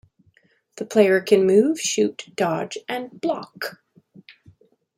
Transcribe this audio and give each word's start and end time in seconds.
The 0.77 0.85
player 0.87 1.21
can 1.21 1.45
move, 1.45 1.79
shoot, 1.79 2.27
dodge, 2.35 2.75
and 2.89 3.21
block. 3.21 3.83